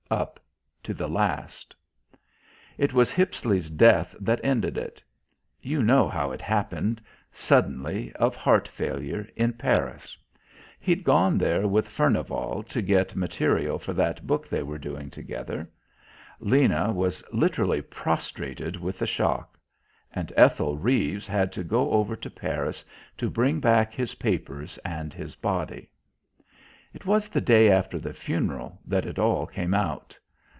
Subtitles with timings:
[0.11, 0.41] Up
[0.83, 1.73] to the last.
[2.77, 5.01] It was Hippisley's death that ended it.
[5.61, 6.99] You know how it happened
[7.31, 10.17] suddenly, of heart failure, in Paris.
[10.81, 15.69] He'd gone there with Furnival to get material for that book they were doing together.
[16.41, 19.57] Lena was literally "prostrated" with the shock;
[20.11, 22.83] and Ethel Reeves had to go over to Paris
[23.17, 25.87] to bring back his papers and his body.
[26.93, 30.17] It was the day after the funeral that it all came out.